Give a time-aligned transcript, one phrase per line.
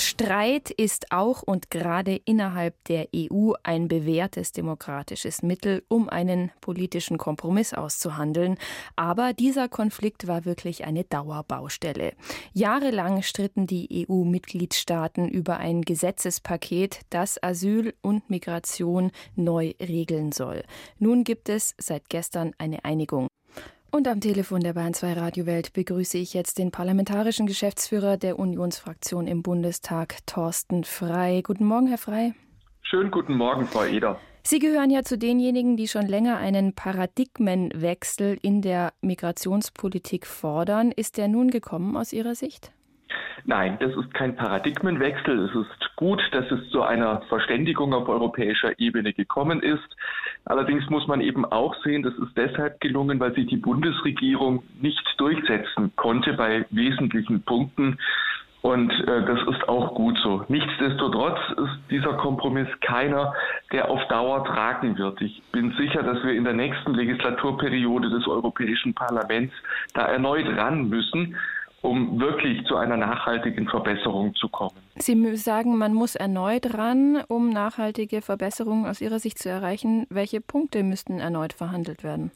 [0.00, 7.18] Streit ist auch und gerade innerhalb der EU ein bewährtes demokratisches Mittel, um einen politischen
[7.18, 8.56] Kompromiss auszuhandeln.
[8.96, 12.14] Aber dieser Konflikt war wirklich eine Dauerbaustelle.
[12.54, 20.64] Jahrelang stritten die EU-Mitgliedstaaten über ein Gesetzespaket, das Asyl und Migration neu regeln soll.
[20.98, 23.28] Nun gibt es seit gestern eine Einigung.
[23.92, 29.26] Und am Telefon der Bayern 2 Radiowelt begrüße ich jetzt den parlamentarischen Geschäftsführer der Unionsfraktion
[29.26, 31.42] im Bundestag, Thorsten Frei.
[31.44, 32.34] Guten Morgen, Herr Frei.
[32.82, 34.20] Schönen guten Morgen, Frau Eder.
[34.44, 40.92] Sie gehören ja zu denjenigen, die schon länger einen Paradigmenwechsel in der Migrationspolitik fordern.
[40.92, 42.70] Ist der nun gekommen aus Ihrer Sicht?
[43.44, 45.46] Nein, das ist kein Paradigmenwechsel.
[45.46, 49.96] Es ist gut, dass es zu einer Verständigung auf europäischer Ebene gekommen ist.
[50.44, 55.02] Allerdings muss man eben auch sehen, das ist deshalb gelungen, weil sich die Bundesregierung nicht
[55.18, 57.98] durchsetzen konnte bei wesentlichen Punkten.
[58.62, 60.44] Und äh, das ist auch gut so.
[60.48, 63.32] Nichtsdestotrotz ist dieser Kompromiss keiner,
[63.72, 65.20] der auf Dauer tragen wird.
[65.22, 69.54] Ich bin sicher, dass wir in der nächsten Legislaturperiode des Europäischen Parlaments
[69.94, 71.36] da erneut ran müssen
[71.82, 74.76] um wirklich zu einer nachhaltigen Verbesserung zu kommen.
[74.96, 80.06] Sie sagen, man muss erneut ran, um nachhaltige Verbesserungen aus Ihrer Sicht zu erreichen.
[80.10, 82.32] Welche Punkte müssten erneut verhandelt werden?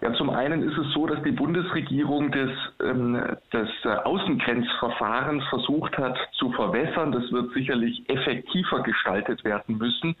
[0.00, 2.50] Ja, zum einen ist es so, dass die Bundesregierung das,
[2.84, 7.10] ähm, das äh, Außengrenzverfahren versucht hat zu verwässern.
[7.10, 10.14] Das wird sicherlich effektiver gestaltet werden müssen.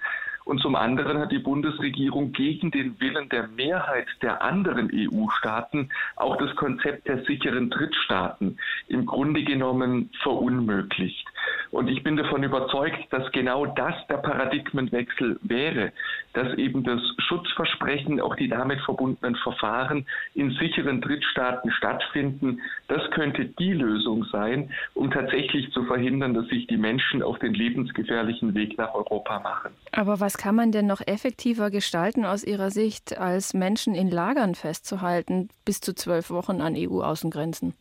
[0.48, 6.38] Und zum anderen hat die Bundesregierung gegen den Willen der Mehrheit der anderen EU-Staaten auch
[6.38, 11.28] das Konzept der sicheren Drittstaaten im Grunde genommen verunmöglicht.
[11.70, 15.92] Und ich bin davon überzeugt, dass genau das der Paradigmenwechsel wäre,
[16.32, 22.60] dass eben das Schutzversprechen, auch die damit verbundenen Verfahren in sicheren Drittstaaten stattfinden.
[22.88, 27.54] Das könnte die Lösung sein, um tatsächlich zu verhindern, dass sich die Menschen auf den
[27.54, 29.72] lebensgefährlichen Weg nach Europa machen.
[29.92, 34.54] Aber was kann man denn noch effektiver gestalten aus Ihrer Sicht, als Menschen in Lagern
[34.54, 37.74] festzuhalten, bis zu zwölf Wochen an EU-Außengrenzen?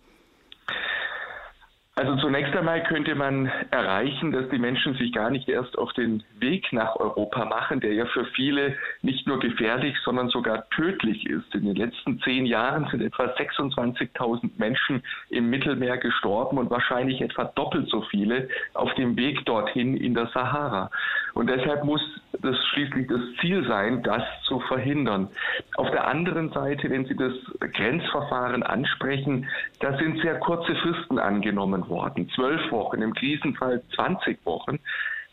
[1.97, 6.21] Also zunächst einmal könnte man erreichen, dass die Menschen sich gar nicht erst auf den
[6.39, 11.55] Weg nach Europa machen, der ja für viele nicht nur gefährlich, sondern sogar tödlich ist.
[11.55, 17.45] In den letzten zehn Jahren sind etwa 26.000 Menschen im Mittelmeer gestorben und wahrscheinlich etwa
[17.45, 20.91] doppelt so viele auf dem Weg dorthin in der Sahara.
[21.37, 22.01] Und deshalb muss
[22.41, 25.29] das schließlich das Ziel sein, das zu verhindern.
[25.75, 27.33] Auf der anderen Seite, wenn Sie das
[27.73, 29.47] Grenzverfahren ansprechen,
[29.79, 32.27] da sind sehr kurze Fristen angenommen worden.
[32.33, 34.79] Zwölf Wochen, im Krisenfall 20 Wochen.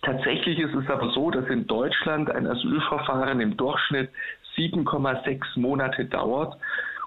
[0.03, 4.10] Tatsächlich ist es aber so, dass in Deutschland ein Asylverfahren im Durchschnitt
[4.59, 6.54] 7,6 Monate dauert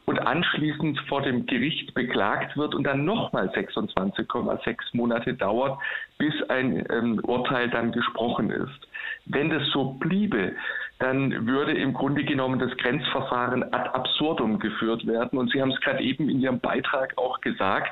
[0.07, 5.79] und anschließend vor dem Gericht beklagt wird und dann nochmal 26,6 Monate dauert,
[6.17, 8.87] bis ein ähm, Urteil dann gesprochen ist.
[9.25, 10.53] Wenn das so bliebe,
[10.99, 15.37] dann würde im Grunde genommen das Grenzverfahren ad absurdum geführt werden.
[15.37, 17.91] Und Sie haben es gerade eben in Ihrem Beitrag auch gesagt,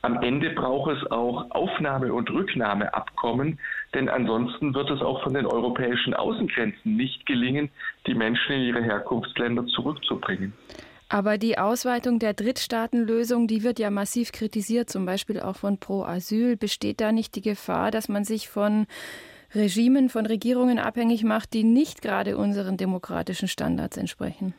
[0.00, 3.58] am Ende braucht es auch Aufnahme- und Rücknahmeabkommen,
[3.92, 7.68] denn ansonsten wird es auch von den europäischen Außengrenzen nicht gelingen,
[8.06, 10.54] die Menschen in ihre Herkunftsländer zurückzubringen.
[11.12, 16.04] Aber die Ausweitung der Drittstaatenlösung, die wird ja massiv kritisiert, zum Beispiel auch von Pro
[16.04, 16.56] Asyl.
[16.56, 18.86] Besteht da nicht die Gefahr, dass man sich von
[19.52, 24.54] Regimen, von Regierungen abhängig macht, die nicht gerade unseren demokratischen Standards entsprechen?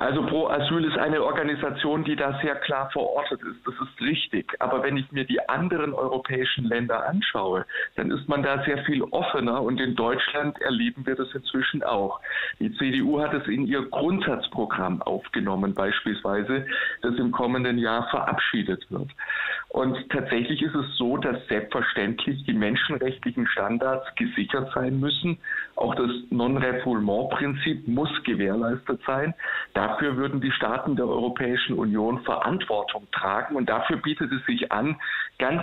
[0.00, 3.66] Also Pro Asyl ist eine Organisation, die da sehr klar verortet ist.
[3.66, 4.54] Das ist richtig.
[4.60, 7.66] Aber wenn ich mir die anderen europäischen Länder anschaue,
[7.96, 12.20] dann ist man da sehr viel offener und in Deutschland erleben wir das inzwischen auch.
[12.60, 16.64] Die CDU hat es in ihr Grundsatzprogramm aufgenommen, beispielsweise,
[17.02, 19.10] das im kommenden Jahr verabschiedet wird.
[19.70, 25.38] Und tatsächlich ist es so, dass selbstverständlich die menschenrechtlichen Standards gesichert sein müssen.
[25.76, 29.34] Auch das Non-Refoulement-Prinzip muss gewährleistet sein.
[29.74, 34.96] Dafür würden die Staaten der Europäischen Union Verantwortung tragen und dafür bietet es sich an,
[35.38, 35.62] ganz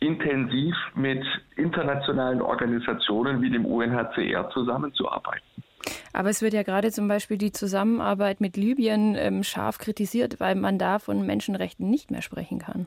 [0.00, 1.24] intensiv mit
[1.56, 5.46] internationalen Organisationen wie dem UNHCR zusammenzuarbeiten.
[6.12, 10.54] Aber es wird ja gerade zum Beispiel die Zusammenarbeit mit Libyen ähm, scharf kritisiert, weil
[10.54, 12.86] man da von Menschenrechten nicht mehr sprechen kann.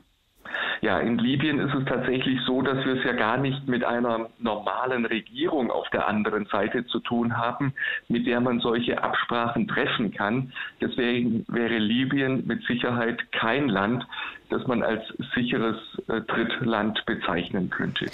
[0.82, 4.28] Ja, in Libyen ist es tatsächlich so, dass wir es ja gar nicht mit einer
[4.38, 7.72] normalen Regierung auf der anderen Seite zu tun haben,
[8.08, 10.52] mit der man solche Absprachen treffen kann.
[10.80, 14.06] Deswegen wäre Libyen mit Sicherheit kein Land,
[14.50, 15.02] das man als
[15.34, 15.76] sicheres
[16.08, 18.06] äh, Drittland bezeichnen könnte.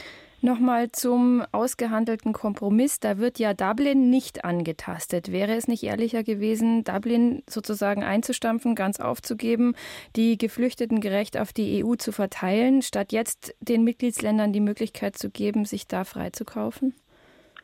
[0.45, 2.99] Nochmal zum ausgehandelten Kompromiss.
[2.99, 5.31] Da wird ja Dublin nicht angetastet.
[5.31, 9.77] Wäre es nicht ehrlicher gewesen, Dublin sozusagen einzustampfen, ganz aufzugeben,
[10.17, 15.31] die Geflüchteten gerecht auf die EU zu verteilen, statt jetzt den Mitgliedsländern die Möglichkeit zu
[15.31, 16.93] geben, sich da freizukaufen?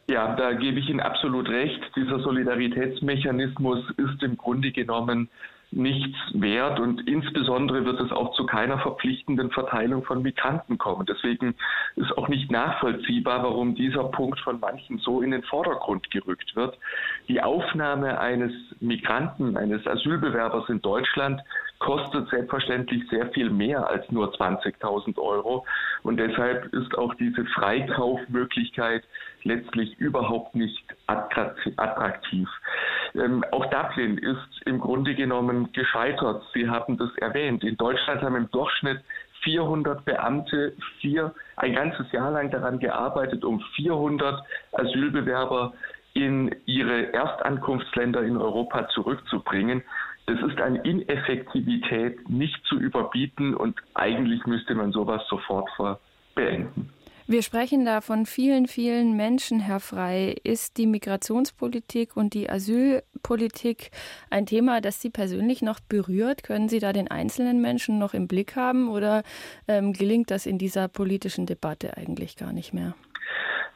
[0.06, 1.80] Ja, da gebe ich Ihnen absolut recht.
[1.96, 5.28] Dieser Solidaritätsmechanismus ist im Grunde genommen
[5.70, 11.04] nichts wert und insbesondere wird es auch zu keiner verpflichtenden Verteilung von Migranten kommen.
[11.06, 11.54] Deswegen
[11.96, 16.78] ist auch nicht nachvollziehbar, warum dieser Punkt von manchen so in den Vordergrund gerückt wird.
[17.28, 21.42] Die Aufnahme eines Migranten, eines Asylbewerbers in Deutschland
[21.78, 25.64] kostet selbstverständlich sehr viel mehr als nur 20.000 Euro.
[26.02, 29.04] Und deshalb ist auch diese Freikaufmöglichkeit
[29.44, 32.48] letztlich überhaupt nicht attraktiv.
[33.18, 36.42] Ähm, auch Dublin ist im Grunde genommen gescheitert.
[36.54, 37.64] Sie haben das erwähnt.
[37.64, 39.00] In Deutschland haben im Durchschnitt
[39.42, 44.42] 400 Beamte vier, ein ganzes Jahr lang daran gearbeitet, um 400
[44.72, 45.72] Asylbewerber
[46.14, 49.82] in ihre Erstankunftsländer in Europa zurückzubringen.
[50.26, 55.70] Das ist an Ineffektivität nicht zu überbieten und eigentlich müsste man sowas sofort
[56.34, 56.92] beenden.
[57.30, 60.34] Wir sprechen da von vielen, vielen Menschen, Herr Frei.
[60.44, 62.48] Ist die Migrationspolitik und die
[63.18, 63.90] Asylpolitik
[64.30, 66.42] ein Thema, das Sie persönlich noch berührt?
[66.42, 69.22] Können Sie da den einzelnen Menschen noch im Blick haben oder
[69.66, 72.94] ähm, gelingt das in dieser politischen Debatte eigentlich gar nicht mehr?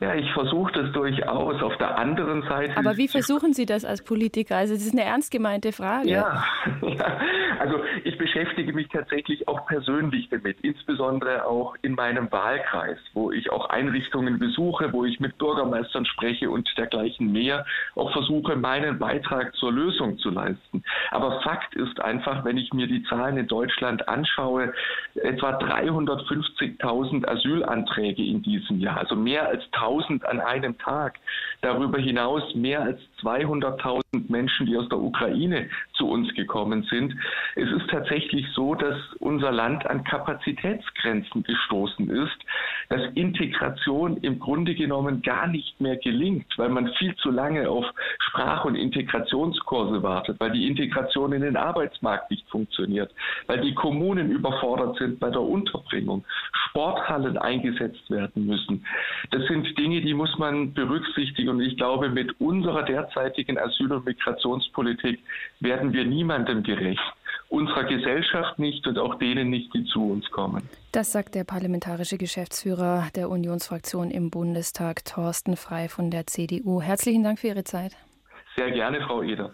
[0.02, 1.62] Ja, ich versuche das durchaus.
[1.62, 2.76] Auf der anderen Seite.
[2.76, 4.56] Aber wie versuchen Sie das als Politiker?
[4.56, 6.08] Also, das ist eine ernst gemeinte Frage.
[6.08, 6.42] Ja,
[6.82, 7.20] ja,
[7.60, 13.52] also ich beschäftige mich tatsächlich auch persönlich damit, insbesondere auch in meinem Wahlkreis, wo ich
[13.52, 17.64] auch Einrichtungen besuche, wo ich mit Bürgermeistern spreche und dergleichen mehr,
[17.94, 20.82] auch versuche, meinen Beitrag zur Lösung zu leisten.
[21.12, 24.72] Aber Fakt ist einfach, wenn ich mir die Zahlen in Deutschland anschaue,
[25.14, 31.18] etwa 350.000 Asylanträge in diesem Jahr, also mehr als 1000 1000 an einem Tag.
[31.60, 37.14] Darüber hinaus mehr als 200.000 Menschen, die aus der Ukraine zu uns gekommen sind.
[37.56, 42.38] Es ist tatsächlich so, dass unser Land an Kapazitätsgrenzen gestoßen ist,
[42.88, 47.86] dass Integration im Grunde genommen gar nicht mehr gelingt, weil man viel zu lange auf
[48.18, 53.12] Sprach- und Integrationskurse wartet, weil die Integration in den Arbeitsmarkt nicht funktioniert,
[53.46, 56.24] weil die Kommunen überfordert sind bei der Unterbringung,
[56.68, 58.84] Sporthallen eingesetzt werden müssen.
[59.30, 61.50] Das sind Dinge, die muss man berücksichtigen.
[61.50, 65.20] Und ich glaube, mit unserer derzeitigen Asyl- und Migrationspolitik
[65.60, 67.00] werden wir niemandem gerecht.
[67.48, 70.68] Unserer Gesellschaft nicht und auch denen nicht, die zu uns kommen.
[70.92, 76.80] Das sagt der parlamentarische Geschäftsführer der Unionsfraktion im Bundestag, Thorsten Frei von der CDU.
[76.80, 77.94] Herzlichen Dank für Ihre Zeit.
[78.56, 79.52] Sehr gerne, Frau Eder.